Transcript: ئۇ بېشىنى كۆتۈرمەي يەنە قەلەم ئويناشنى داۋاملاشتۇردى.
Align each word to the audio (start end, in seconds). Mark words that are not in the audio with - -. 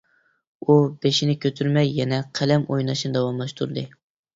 ئۇ 0.65 0.77
بېشىنى 1.03 1.37
كۆتۈرمەي 1.45 1.95
يەنە 2.01 2.23
قەلەم 2.43 2.67
ئويناشنى 2.73 3.17
داۋاملاشتۇردى. 3.23 3.91